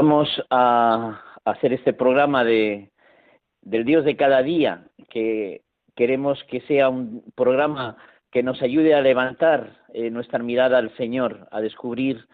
[0.00, 2.92] Vamos a hacer este programa de,
[3.62, 5.62] del Dios de cada día, que
[5.96, 7.96] queremos que sea un programa
[8.30, 12.28] que nos ayude a levantar eh, nuestra mirada al Señor, a descubrir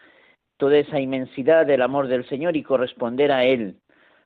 [0.57, 3.79] toda esa inmensidad del amor del Señor y corresponder a Él.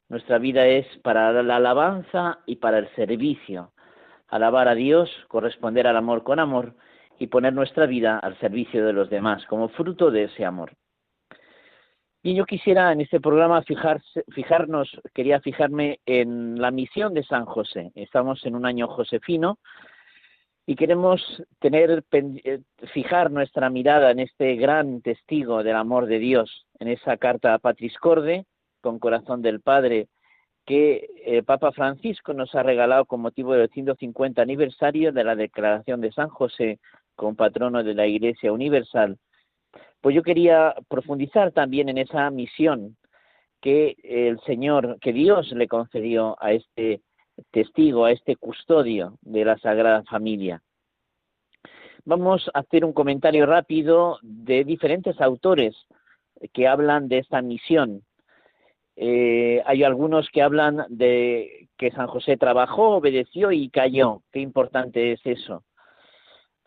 [0.09, 3.71] Nuestra vida es para la alabanza y para el servicio.
[4.27, 6.75] Alabar a Dios, corresponder al amor con amor
[7.17, 10.73] y poner nuestra vida al servicio de los demás como fruto de ese amor.
[12.21, 17.93] Y yo quisiera en este programa fijarnos, quería fijarme en la misión de San José.
[17.95, 19.57] Estamos en un año josefino
[20.65, 21.21] y queremos
[21.59, 22.59] tener, eh,
[22.93, 27.73] fijar nuestra mirada en este gran testigo del amor de Dios, en esa carta a
[28.01, 28.45] Corde,
[28.81, 30.09] con corazón del Padre,
[30.65, 35.37] que el eh, Papa Francisco nos ha regalado con motivo del 150 aniversario de la
[35.37, 36.79] declaración de San José
[37.15, 39.17] como patrono de la Iglesia Universal
[40.01, 42.97] pues yo quería profundizar también en esa misión
[43.61, 47.01] que el Señor, que Dios le concedió a este
[47.51, 50.61] testigo, a este custodio de la Sagrada Familia.
[52.05, 55.75] Vamos a hacer un comentario rápido de diferentes autores
[56.53, 58.03] que hablan de esta misión.
[58.95, 64.23] Eh, hay algunos que hablan de que San José trabajó, obedeció y cayó.
[64.31, 65.63] Qué importante es eso.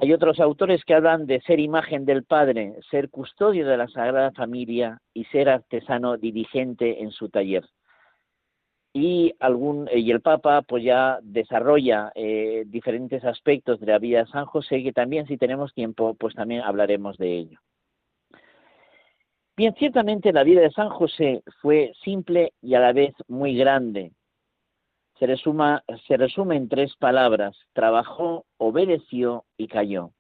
[0.03, 4.33] Hay otros autores que hablan de ser imagen del Padre, ser custodio de la Sagrada
[4.33, 7.65] Familia y ser artesano dirigente en su taller.
[8.93, 14.83] Y, el Papa pues ya desarrolla eh, diferentes aspectos de la vida de San José
[14.83, 17.61] que también si tenemos tiempo pues también hablaremos de ello.
[19.57, 24.11] Bien, ciertamente la vida de San José fue simple y a la vez muy grande
[25.27, 30.11] se, resume en tres palabras, trabajó, obedeció y cayó.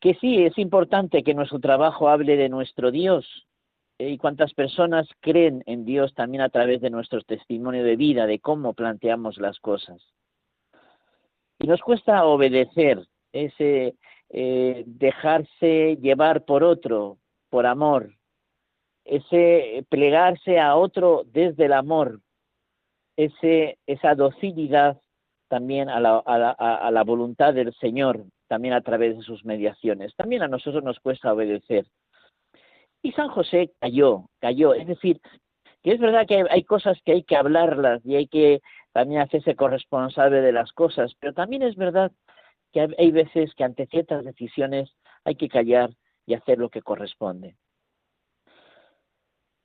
[0.00, 3.26] Que sí, es importante que nuestro trabajo hable de nuestro Dios,
[3.98, 8.26] eh, y cuántas personas creen en Dios también a través de nuestro testimonio de vida,
[8.26, 10.02] de cómo planteamos las cosas.
[11.58, 13.94] Y nos cuesta obedecer, ese
[14.30, 17.18] eh, dejarse llevar por otro,
[17.50, 18.14] por amor,
[19.04, 22.20] ese plegarse a otro desde el amor,
[23.16, 25.00] ese, esa docilidad
[25.48, 30.14] también a la, a, la, voluntad del Señor, también a través de sus mediaciones.
[30.16, 31.86] También a nosotros nos cuesta obedecer.
[33.02, 34.74] Y San José cayó, cayó.
[34.74, 35.20] Es decir,
[35.82, 39.54] que es verdad que hay cosas que hay que hablarlas y hay que también hacerse
[39.54, 42.10] corresponsable de las cosas, pero también es verdad
[42.72, 44.90] que hay veces que ante ciertas decisiones
[45.24, 45.90] hay que callar
[46.26, 47.56] y hacer lo que corresponde.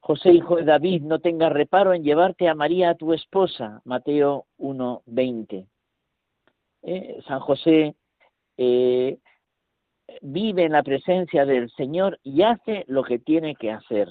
[0.09, 3.79] José, hijo de David, no tengas reparo en llevarte a María, tu esposa.
[3.85, 5.67] Mateo 1.20.
[6.81, 7.93] Eh, San José
[8.57, 9.19] eh,
[10.23, 14.09] vive en la presencia del Señor y hace lo que tiene que hacer.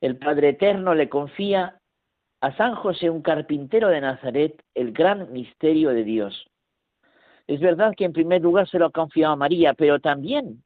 [0.00, 1.78] El Padre Eterno le confía
[2.40, 6.50] a San José, un carpintero de Nazaret, el gran misterio de Dios.
[7.46, 10.64] Es verdad que en primer lugar se lo ha confiado a María, pero también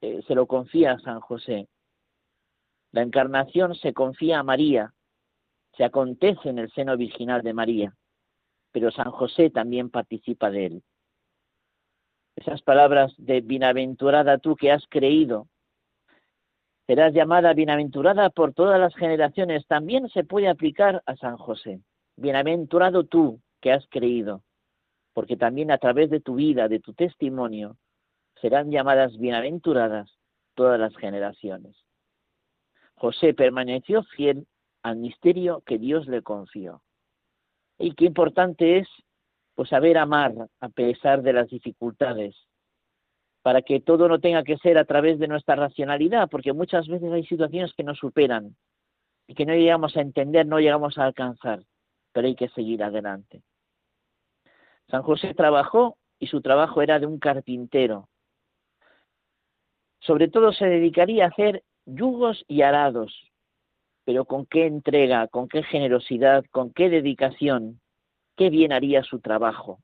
[0.00, 1.68] eh, se lo confía a San José.
[2.92, 4.94] La encarnación se confía a María,
[5.76, 7.94] se acontece en el seno virginal de María,
[8.72, 10.82] pero San José también participa de él.
[12.36, 15.48] Esas palabras de bienaventurada tú que has creído,
[16.86, 21.80] serás llamada bienaventurada por todas las generaciones, también se puede aplicar a San José.
[22.16, 24.42] Bienaventurado tú que has creído,
[25.12, 27.76] porque también a través de tu vida, de tu testimonio,
[28.40, 30.10] serán llamadas bienaventuradas
[30.54, 31.76] todas las generaciones.
[32.98, 34.46] José permaneció fiel
[34.82, 36.82] al misterio que Dios le confió.
[37.78, 38.88] Y qué importante es
[39.54, 42.36] pues saber amar a pesar de las dificultades,
[43.42, 47.12] para que todo no tenga que ser a través de nuestra racionalidad, porque muchas veces
[47.12, 48.56] hay situaciones que nos superan
[49.26, 51.62] y que no llegamos a entender, no llegamos a alcanzar,
[52.12, 53.42] pero hay que seguir adelante.
[54.88, 58.08] San José trabajó y su trabajo era de un carpintero.
[60.00, 63.14] Sobre todo se dedicaría a hacer yugos y arados,
[64.04, 67.80] pero con qué entrega, con qué generosidad, con qué dedicación,
[68.36, 69.80] qué bien haría su trabajo,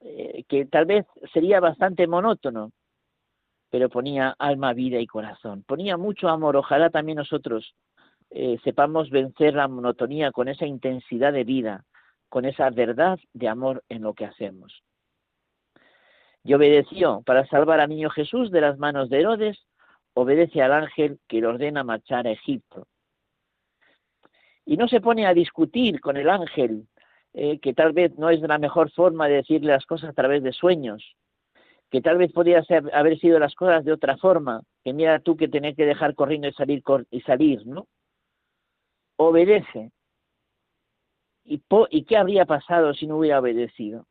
[0.00, 2.72] eh, que tal vez sería bastante monótono,
[3.70, 5.64] pero ponía alma, vida y corazón.
[5.66, 6.56] Ponía mucho amor.
[6.56, 7.74] Ojalá también nosotros
[8.30, 11.84] eh, sepamos vencer la monotonía con esa intensidad de vida,
[12.28, 14.82] con esa verdad de amor en lo que hacemos.
[16.44, 19.58] Y obedeció para salvar al niño Jesús de las manos de Herodes,
[20.14, 22.86] obedece al ángel que le ordena marchar a Egipto.
[24.64, 26.86] Y no se pone a discutir con el ángel,
[27.34, 30.42] eh, que tal vez no es la mejor forma de decirle las cosas a través
[30.42, 31.16] de sueños,
[31.90, 35.48] que tal vez podría haber sido las cosas de otra forma, que mira tú que
[35.48, 37.86] tenés que dejar corriendo y salir, y salir, ¿no?
[39.16, 39.92] Obedece.
[41.44, 44.06] ¿Y, ¿Y qué habría pasado si no hubiera obedecido?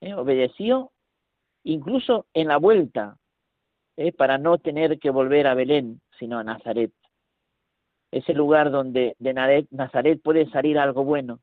[0.00, 0.14] ¿Eh?
[0.14, 0.92] Obedeció
[1.64, 3.16] incluso en la vuelta,
[3.96, 4.12] ¿eh?
[4.12, 6.92] para no tener que volver a Belén, sino a Nazaret.
[8.10, 11.40] Ese lugar donde de Nazaret puede salir algo bueno.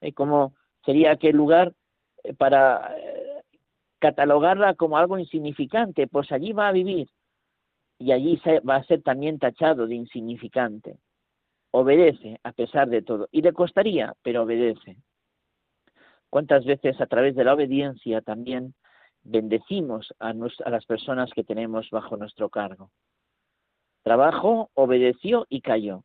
[0.00, 0.12] ¿eh?
[0.12, 0.54] Como
[0.84, 1.72] sería aquel lugar
[2.22, 2.94] eh, para
[3.98, 7.08] catalogarla como algo insignificante, pues allí va a vivir
[7.98, 10.98] y allí va a ser también tachado de insignificante.
[11.70, 13.28] Obedece a pesar de todo.
[13.32, 14.96] Y le costaría, pero obedece.
[16.28, 18.74] ¿Cuántas veces a través de la obediencia también
[19.24, 22.90] bendecimos a, las personas que tenemos bajo nuestro cargo.
[24.02, 26.04] Trabajó, obedeció y cayó.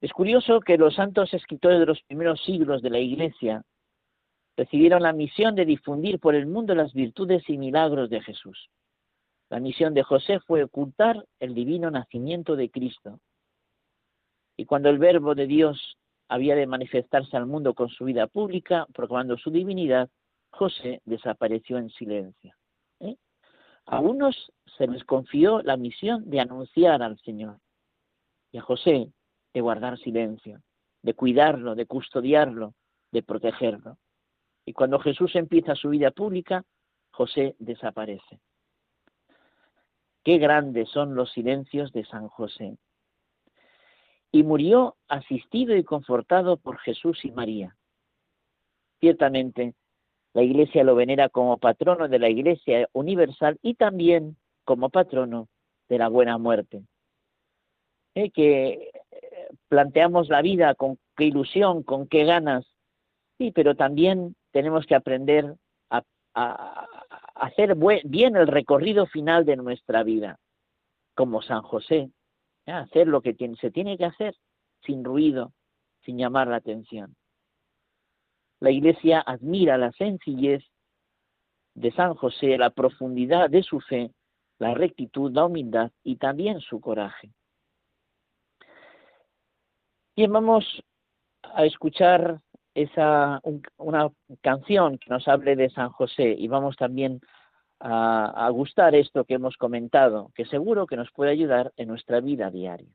[0.00, 3.62] Es curioso que los santos escritores de los primeros siglos de la Iglesia
[4.56, 8.70] recibieron la misión de difundir por el mundo las virtudes y milagros de Jesús.
[9.50, 13.20] La misión de José fue ocultar el divino nacimiento de Cristo.
[14.56, 15.96] Y cuando el Verbo de Dios
[16.28, 20.08] había de manifestarse al mundo con su vida pública, proclamando su divinidad,
[20.50, 22.54] José desapareció en silencio.
[23.00, 23.16] ¿eh?
[23.86, 27.58] A unos se les confió la misión de anunciar al Señor
[28.52, 29.12] y a José
[29.54, 30.60] de guardar silencio,
[31.02, 32.74] de cuidarlo, de custodiarlo,
[33.10, 33.98] de protegerlo.
[34.64, 36.64] Y cuando Jesús empieza su vida pública,
[37.10, 38.40] José desaparece.
[40.22, 42.76] Qué grandes son los silencios de San José.
[44.32, 47.76] Y murió asistido y confortado por Jesús y María.
[49.00, 49.74] Ciertamente,
[50.32, 55.48] la Iglesia lo venera como patrono de la Iglesia universal y también como patrono
[55.88, 56.84] de la buena muerte.
[58.14, 62.64] Eh, que eh, planteamos la vida con qué ilusión, con qué ganas,
[63.38, 65.54] sí, pero también tenemos que aprender
[65.90, 66.86] a,
[67.34, 70.38] hacer bien el recorrido final de nuestra vida,
[71.14, 72.10] como San José,
[72.66, 72.72] ¿eh?
[72.72, 74.36] hacer lo que se tiene que hacer
[74.84, 75.52] sin ruido,
[76.04, 77.16] sin llamar la atención.
[78.60, 80.62] La Iglesia admira la sencillez
[81.74, 84.10] de San José, la profundidad de su fe,
[84.58, 87.32] la rectitud, la humildad y también su coraje.
[90.14, 90.64] Bien, vamos
[91.42, 92.40] a escuchar
[92.74, 93.40] esa,
[93.78, 94.10] una
[94.42, 97.20] canción que nos hable de San José y vamos también
[97.80, 102.20] a, a gustar esto que hemos comentado, que seguro que nos puede ayudar en nuestra
[102.20, 102.90] vida diaria.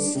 [0.00, 0.16] Dios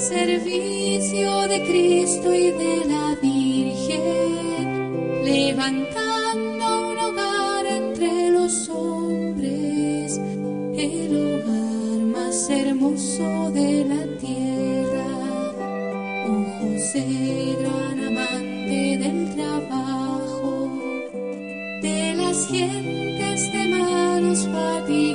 [0.00, 4.64] servicio de Cristo y de la Virgen,
[5.24, 10.18] levantando un hogar entre los hombres,
[10.74, 15.06] el hogar más hermoso de la tierra.
[16.28, 20.50] Oh José, gran amante del trabajo,
[21.82, 25.09] de las gentes de manos fatigadas,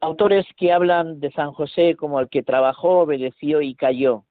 [0.00, 4.24] Autores que hablan de San José como el que trabajó, obedeció y cayó.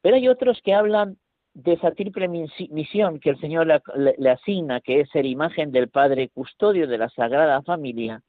[0.00, 1.18] Pero hay otros que hablan
[1.54, 6.28] de esa triple misión que el Señor le, asigna, que es ser imagen del Padre,
[6.28, 8.22] custodio de la Sagrada Familia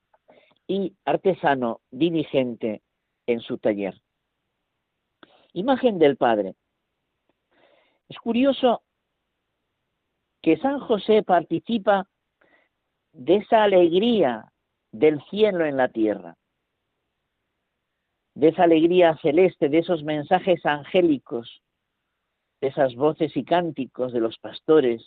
[0.67, 2.81] y artesano dirigente
[3.25, 3.99] en su taller.
[5.53, 6.55] Imagen del Padre.
[8.07, 8.83] Es curioso
[10.41, 12.07] que San José participa
[13.11, 14.53] de esa alegría
[14.97, 16.35] del cielo en la tierra,
[18.33, 21.61] de esa alegría celeste, de esos mensajes angélicos,
[22.61, 25.03] de esas voces y cánticos de los pastores,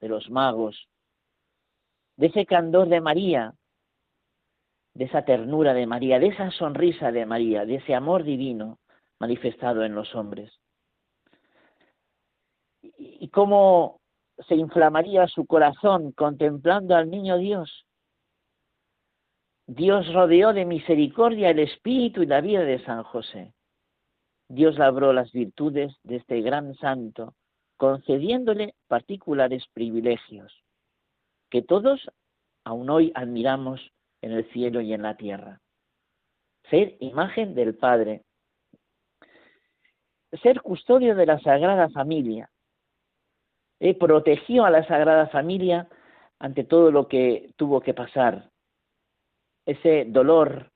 [0.00, 0.88] de los magos,
[2.16, 3.54] de ese candor de María,
[4.94, 8.78] de esa ternura de María, de esa sonrisa de María, de ese amor divino
[9.20, 10.52] manifestado en los hombres.
[12.82, 14.00] Y cómo
[14.48, 17.87] se inflamaría su corazón contemplando al niño Dios.
[19.68, 23.52] Dios rodeó de misericordia el espíritu y la vida de San José.
[24.48, 27.34] Dios labró las virtudes de este gran santo,
[27.76, 30.64] concediéndole particulares privilegios,
[31.50, 32.10] que todos
[32.64, 35.60] aún hoy admiramos en el cielo y en la tierra.
[36.70, 38.22] Ser imagen del Padre,
[40.42, 42.48] ser custodio de la Sagrada Familia,
[44.00, 45.90] protegió a la Sagrada Familia
[46.38, 48.48] ante todo lo que tuvo que pasar.
[49.68, 50.70] Ese dolor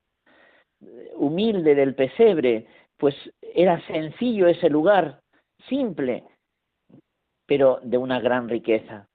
[0.82, 2.66] eh, humilde del pesebre,
[2.98, 5.22] pues era sencillo ese lugar,
[5.66, 6.24] simple,
[7.46, 9.08] pero de una gran riqueza.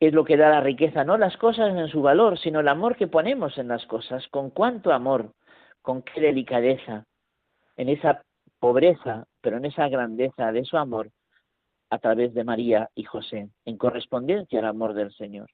[0.00, 2.96] Es lo que da la riqueza, no las cosas en su valor, sino el amor
[2.96, 5.30] que ponemos en las cosas, con cuánto amor,
[5.80, 7.04] con qué delicadeza,
[7.76, 8.22] en esa
[8.58, 11.10] pobreza, pero en esa grandeza de su amor,
[11.90, 15.48] a través de María y José, en correspondencia al amor del Señor.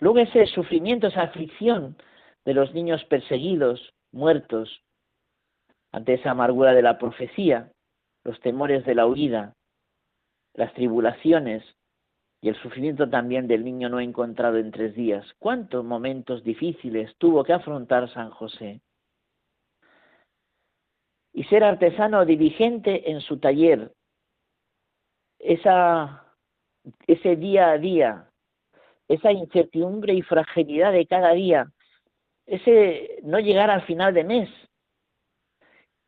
[0.00, 1.96] Luego ese sufrimiento, esa aflicción
[2.44, 4.82] de los niños perseguidos, muertos,
[5.92, 7.70] ante esa amargura de la profecía,
[8.24, 9.54] los temores de la huida,
[10.54, 11.64] las tribulaciones
[12.40, 15.24] y el sufrimiento también del niño no encontrado en tres días.
[15.38, 18.80] ¿Cuántos momentos difíciles tuvo que afrontar San José?
[21.32, 23.92] Y ser artesano dirigente en su taller,
[25.38, 26.34] esa,
[27.06, 28.28] ese día a día,
[29.08, 31.70] esa incertidumbre y fragilidad de cada día,
[32.46, 34.50] ese no llegar al final de mes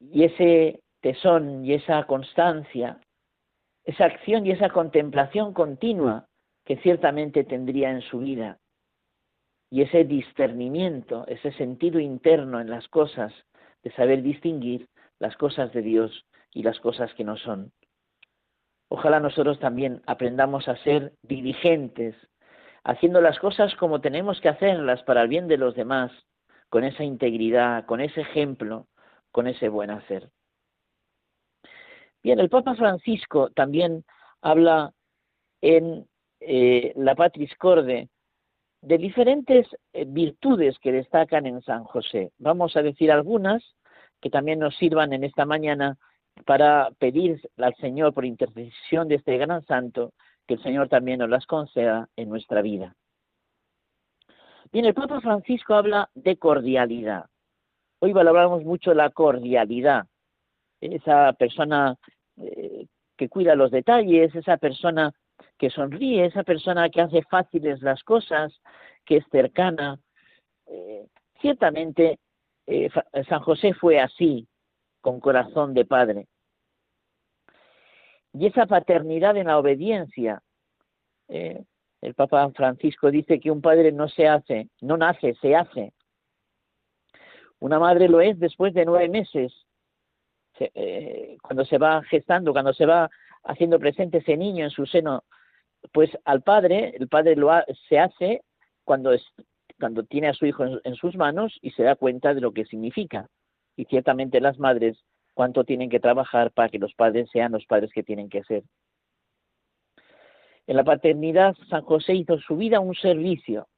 [0.00, 3.00] y ese tesón y esa constancia,
[3.84, 6.26] esa acción y esa contemplación continua
[6.64, 8.58] que ciertamente tendría en su vida
[9.74, 13.32] y ese discernimiento, ese sentido interno en las cosas,
[13.82, 14.88] de saber distinguir
[15.18, 17.72] las cosas de Dios y las cosas que no son.
[18.88, 22.14] Ojalá nosotros también aprendamos a ser dirigentes,
[22.84, 26.12] haciendo las cosas como tenemos que hacerlas para el bien de los demás,
[26.68, 28.86] con esa integridad, con ese ejemplo,
[29.32, 30.30] con ese buen hacer.
[32.22, 34.04] Bien, el Papa Francisco también
[34.40, 34.92] habla
[35.60, 36.06] en
[36.40, 38.08] eh, la Patris Corde
[38.80, 42.32] de diferentes eh, virtudes que destacan en San José.
[42.38, 43.62] Vamos a decir algunas
[44.20, 45.96] que también nos sirvan en esta mañana
[46.44, 50.12] para pedir al Señor por intercesión de este gran santo
[50.46, 52.94] que el Señor también nos las conceda en nuestra vida.
[54.72, 57.26] Bien, el Papa Francisco habla de cordialidad.
[58.00, 60.06] Hoy valoramos mucho la cordialidad,
[60.80, 61.96] esa persona
[62.36, 62.86] eh,
[63.16, 65.12] que cuida los detalles, esa persona
[65.58, 68.52] que sonríe, esa persona que hace fáciles las cosas,
[69.04, 69.98] que es cercana.
[70.66, 71.06] Eh,
[71.40, 72.18] ciertamente
[72.66, 72.90] eh,
[73.28, 74.48] San José fue así,
[75.00, 76.26] con corazón de padre.
[78.34, 80.42] Y esa paternidad en la obediencia.
[81.28, 81.64] Eh,
[82.02, 85.92] el Papa Francisco dice que un padre no se hace, no nace, se hace.
[87.60, 89.54] Una madre lo es después de nueve meses,
[90.58, 93.08] eh, cuando se va gestando, cuando se va
[93.44, 95.24] haciendo presente ese niño en su seno,
[95.92, 97.50] pues al padre, el padre lo
[97.88, 98.42] se hace
[98.84, 99.24] cuando, es,
[99.78, 102.66] cuando tiene a su hijo en sus manos y se da cuenta de lo que
[102.66, 103.28] significa
[103.76, 104.98] y ciertamente las madres
[105.34, 108.62] cuánto tienen que trabajar para que los padres sean los padres que tienen que ser.
[110.66, 113.68] En la paternidad, San José hizo su vida un servicio,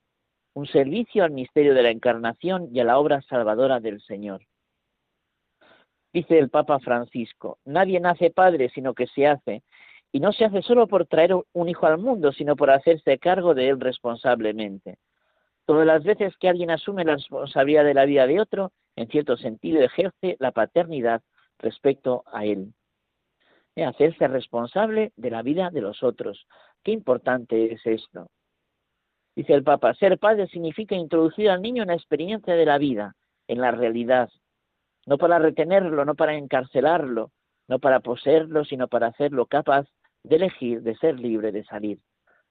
[0.55, 4.43] un servicio al misterio de la encarnación y a la obra salvadora del Señor.
[6.13, 9.63] Dice el Papa Francisco, nadie nace padre sino que se hace,
[10.13, 13.55] y no se hace solo por traer un hijo al mundo, sino por hacerse cargo
[13.55, 14.97] de él responsablemente.
[15.67, 19.37] Todas las veces que alguien asume la responsabilidad de la vida de otro, en cierto
[19.37, 21.21] sentido ejerce la paternidad
[21.59, 22.73] respecto a él.
[23.77, 26.47] hacerse responsable de la vida de los otros.
[26.83, 28.29] Qué importante es esto.
[29.35, 33.15] Dice el Papa, ser padre significa introducir al niño en la experiencia de la vida,
[33.49, 34.31] en la realidad,
[35.05, 37.33] no para retenerlo, no para encarcelarlo,
[37.69, 39.87] no para poseerlo, sino para hacerlo capaz
[40.25, 41.99] de elegir, de ser libre, de salir.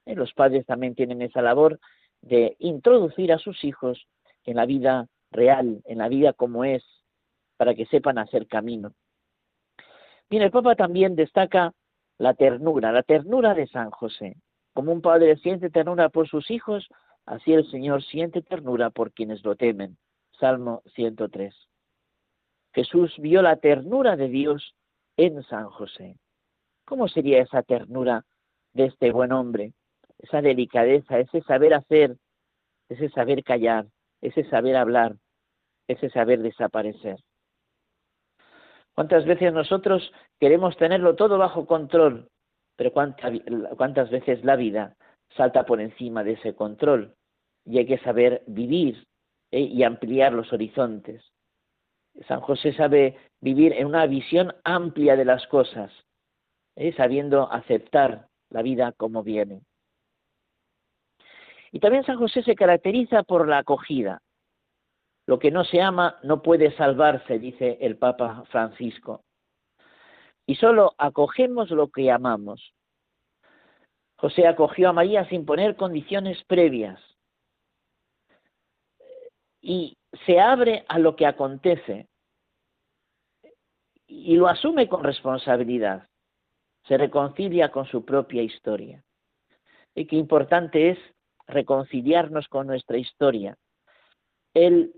[0.05, 1.79] Eh, los padres también tienen esa labor
[2.21, 4.07] de introducir a sus hijos
[4.45, 6.83] en la vida real, en la vida como es,
[7.57, 8.93] para que sepan hacer camino.
[10.29, 11.73] Bien, el Papa también destaca
[12.17, 14.37] la ternura, la ternura de San José.
[14.73, 16.87] Como un padre siente ternura por sus hijos,
[17.25, 19.97] así el Señor siente ternura por quienes lo temen.
[20.39, 21.53] Salmo 103.
[22.73, 24.75] Jesús vio la ternura de Dios
[25.15, 26.17] en San José.
[26.83, 28.25] ¿Cómo sería esa ternura
[28.73, 29.73] de este buen hombre?
[30.19, 32.17] Esa delicadeza, ese saber hacer,
[32.89, 33.85] ese saber callar,
[34.21, 35.15] ese saber hablar,
[35.87, 37.17] ese saber desaparecer.
[38.95, 42.29] ¿Cuántas veces nosotros queremos tenerlo todo bajo control?
[42.77, 44.95] Pero cuántas veces la vida
[45.35, 47.13] salta por encima de ese control
[47.65, 49.05] y hay que saber vivir
[49.51, 49.59] ¿eh?
[49.61, 51.23] y ampliar los horizontes.
[52.27, 55.91] San José sabe vivir en una visión amplia de las cosas,
[56.75, 56.93] ¿eh?
[56.93, 59.61] sabiendo aceptar la vida como viene.
[61.71, 64.21] Y también San José se caracteriza por la acogida.
[65.27, 69.23] Lo que no se ama no puede salvarse, dice el Papa Francisco.
[70.45, 72.73] Y solo acogemos lo que amamos.
[74.17, 77.01] José acogió a María sin poner condiciones previas.
[79.61, 82.07] Y se abre a lo que acontece.
[84.07, 86.07] Y lo asume con responsabilidad.
[86.87, 89.03] Se reconcilia con su propia historia.
[89.95, 90.99] Y qué importante es
[91.47, 93.57] reconciliarnos con nuestra historia.
[94.53, 94.93] Él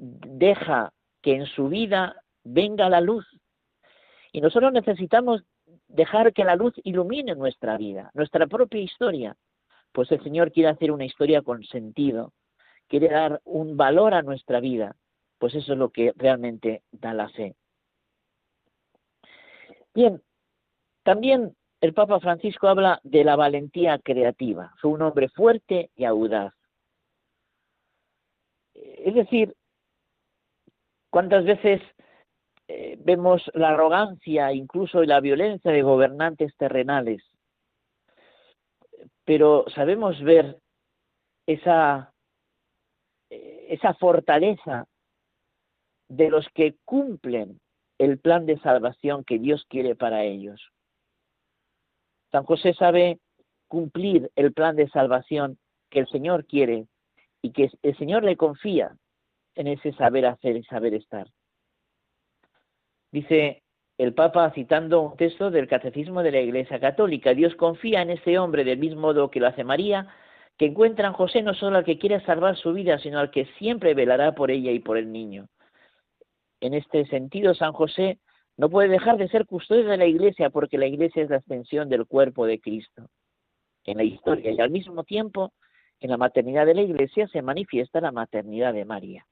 [0.00, 3.26] deja que en su vida venga la luz.
[4.32, 5.42] Y nosotros necesitamos
[5.88, 9.36] dejar que la luz ilumine nuestra vida, nuestra propia historia.
[9.92, 12.32] Pues el Señor quiere hacer una historia con sentido,
[12.88, 14.96] quiere dar un valor a nuestra vida.
[15.38, 17.54] Pues eso es lo que realmente da la fe.
[19.94, 20.20] Bien,
[21.04, 24.74] también el Papa Francisco habla de la valentía creativa.
[24.80, 26.52] Fue un hombre fuerte y audaz.
[28.74, 29.54] Es decir,
[31.14, 31.80] ¿Cuántas veces
[32.66, 37.22] eh, vemos la arrogancia, incluso la violencia de gobernantes terrenales?
[39.24, 40.58] Pero sabemos ver
[41.46, 42.12] esa,
[43.30, 44.88] eh, esa fortaleza
[46.08, 47.60] de los que cumplen
[47.98, 50.72] el plan de salvación que Dios quiere para ellos.
[52.32, 53.20] San José sabe
[53.68, 55.58] cumplir el plan de salvación
[55.90, 56.88] que el Señor quiere
[57.40, 58.96] y que el Señor le confía
[59.54, 61.28] en ese saber hacer y saber estar.
[63.12, 63.62] Dice
[63.96, 68.38] el Papa citando un texto del Catecismo de la Iglesia Católica, Dios confía en ese
[68.38, 70.08] hombre del mismo modo que lo hace María,
[70.58, 73.46] que encuentra en José no solo al que quiere salvar su vida, sino al que
[73.58, 75.46] siempre velará por ella y por el niño.
[76.60, 78.18] En este sentido, San José
[78.56, 81.88] no puede dejar de ser custodio de la Iglesia porque la Iglesia es la extensión
[81.88, 83.06] del cuerpo de Cristo
[83.84, 85.52] en la historia y al mismo tiempo
[86.00, 89.26] en la maternidad de la Iglesia se manifiesta la maternidad de María.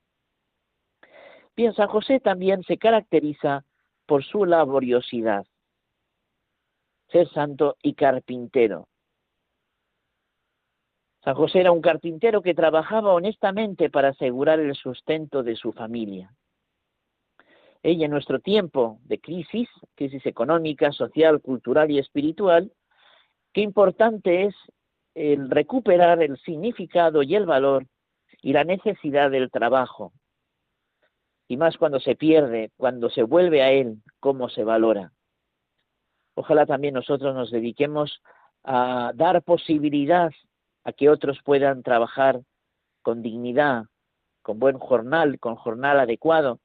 [1.54, 3.64] Bien, San José también se caracteriza
[4.06, 5.46] por su laboriosidad,
[7.08, 8.88] ser santo y carpintero.
[11.22, 16.34] San José era un carpintero que trabajaba honestamente para asegurar el sustento de su familia.
[17.82, 22.72] Ella en nuestro tiempo de crisis, crisis económica, social, cultural y espiritual,
[23.52, 24.54] qué importante es
[25.14, 27.86] el recuperar el significado y el valor
[28.40, 30.12] y la necesidad del trabajo,
[31.52, 35.12] y más cuando se pierde, cuando se vuelve a Él, cómo se valora.
[36.34, 38.22] Ojalá también nosotros nos dediquemos
[38.64, 40.30] a dar posibilidad
[40.82, 42.40] a que otros puedan trabajar
[43.02, 43.84] con dignidad,
[44.40, 46.58] con buen jornal, con jornal adecuado.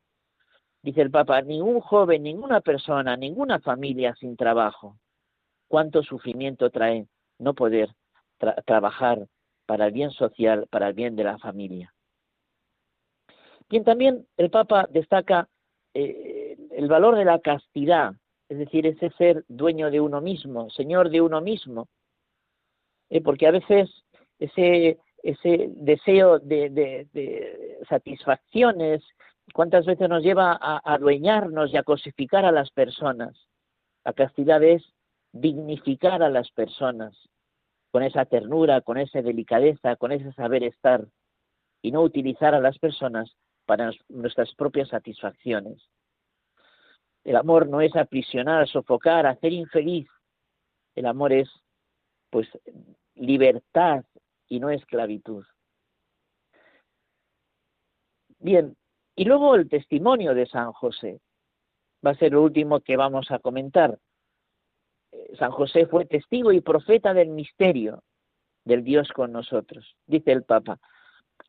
[0.82, 4.98] Dice el Papa, ningún joven, ninguna persona, ninguna familia sin trabajo.
[5.68, 7.94] Cuánto sufrimiento trae no poder
[8.66, 9.28] trabajar
[9.66, 11.94] para el bien social, para el bien de la familia.
[13.70, 15.50] Bien, también el Papa destaca
[15.94, 18.14] eh, el valor de la castidad,
[18.48, 21.90] es decir, ese ser dueño de uno mismo, señor de uno mismo,
[23.10, 23.90] eh, porque a veces
[24.40, 27.08] ese, ese deseo de,
[27.90, 29.04] satisfacciones,
[29.54, 33.36] cuántas veces nos lleva a adueñarnos y a cosificar a las personas.
[34.06, 34.84] La castidad es
[35.34, 37.14] dignificar a las personas
[37.92, 41.06] con esa ternura, con esa delicadeza, con ese saber estar
[41.82, 43.36] y no utilizar a las personas
[43.68, 45.78] para nuestras propias satisfacciones.
[47.24, 50.08] El amor no es aprisionar, sofocar, hacer infeliz.
[50.96, 51.50] El amor es,
[52.30, 52.48] pues,
[53.16, 54.06] libertad
[54.48, 55.46] y no esclavitud.
[58.40, 58.76] Bien,
[59.16, 61.20] Y luego el testimonio de San José.
[62.06, 64.00] Va a ser lo último que vamos a comentar.
[65.12, 68.04] Eh, San José fue testigo y profeta del misterio
[68.64, 70.80] del Dios con nosotros, dice el Papa.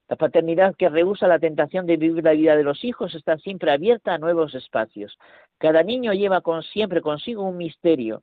[0.08, 3.70] La paternidad que rehúsa la tentación de vivir la vida de los hijos está siempre
[3.70, 5.18] abierta a nuevos espacios.
[5.58, 8.22] Cada niño lleva con, siempre consigo un misterio,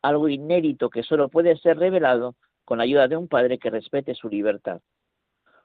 [0.00, 4.14] algo inédito que solo puede ser revelado con la ayuda de un padre que respete
[4.14, 4.80] su libertad.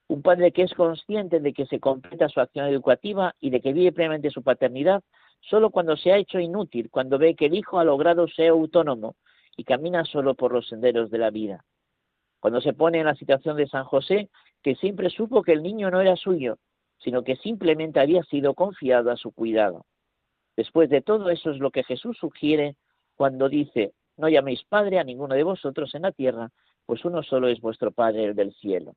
[0.08, 3.72] Un padre que es consciente de que se completa su acción educativa y de que
[3.72, 5.02] vive plenamente su paternidad
[5.40, 9.16] solo cuando se ha hecho inútil, cuando ve que el hijo ha logrado ser autónomo
[9.56, 11.64] y camina solo por los senderos de la vida.
[12.42, 14.30] Cuando se pone en la situación de San José,
[14.64, 16.58] que siempre supo que el niño no era suyo,
[17.00, 19.86] sino que simplemente había sido confiado a su cuidado.
[20.56, 22.76] Después de todo eso es lo que Jesús sugiere
[23.16, 26.52] cuando dice, no llaméis Padre a ninguno de vosotros en la tierra,
[26.86, 28.96] pues uno solo es vuestro Padre, el del cielo.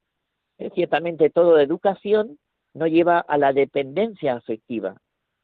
[0.59, 2.39] Eh, ciertamente todo educación
[2.75, 5.01] no lleva a la dependencia afectiva,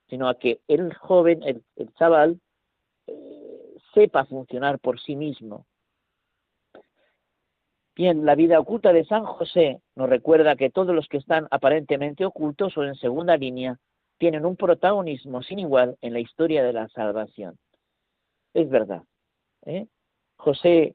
[0.09, 1.63] sino a que el joven, el,
[1.95, 2.41] chaval,
[3.07, 5.67] eh, sepa funcionar por sí mismo,
[8.01, 12.25] Bien, la vida oculta de San José nos recuerda que todos los que están aparentemente
[12.25, 13.77] ocultos o en segunda línea
[14.17, 17.59] tienen un protagonismo sin igual en la historia de la salvación.
[18.55, 19.03] Es verdad.
[19.67, 19.87] ¿eh?
[20.37, 20.95] José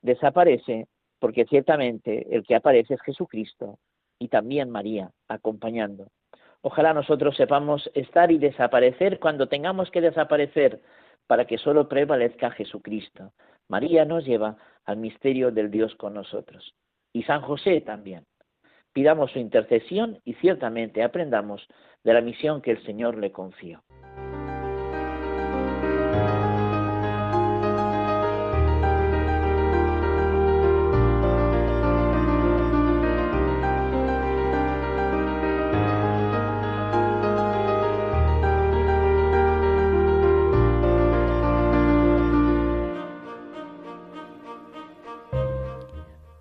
[0.00, 0.86] desaparece
[1.18, 3.78] porque ciertamente el que aparece es Jesucristo
[4.18, 6.06] y también María acompañando.
[6.62, 10.80] Ojalá nosotros sepamos estar y desaparecer cuando tengamos que desaparecer
[11.26, 13.32] para que solo prevalezca Jesucristo.
[13.68, 14.56] María nos lleva
[14.88, 16.74] al misterio del Dios con nosotros.
[17.12, 18.24] Y San José también.
[18.94, 21.68] Pidamos su intercesión y ciertamente aprendamos
[22.04, 23.82] de la misión que el Señor le confió.